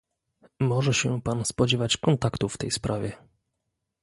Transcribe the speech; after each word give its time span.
Może 0.59 0.93
się 0.93 1.21
pan 1.21 1.45
spodziewać 1.45 1.97
kontaktu 1.97 2.49
w 2.49 2.57
tej 2.57 2.71
sprawie 2.71 3.17